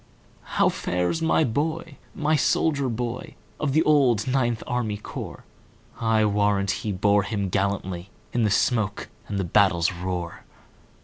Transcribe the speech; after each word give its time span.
"How 0.57 0.67
fares 0.69 1.21
my 1.21 1.43
boy,—my 1.43 2.35
soldier 2.35 2.89
boy, 2.89 3.35
Of 3.59 3.73
the 3.73 3.83
old 3.83 4.27
Ninth 4.27 4.63
Army 4.65 4.97
Corps?I 4.97 6.25
warrant 6.25 6.71
he 6.71 6.91
bore 6.91 7.21
him 7.21 7.51
gallantlyIn 7.51 8.07
the 8.43 8.49
smoke 8.49 9.09
and 9.27 9.37
the 9.37 9.43
battle's 9.43 9.91
roar!" 9.93 10.43